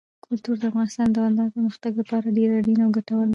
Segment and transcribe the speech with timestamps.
[0.25, 3.29] کلتور د افغانستان د دوامداره پرمختګ لپاره ډېر اړین او ګټور دی.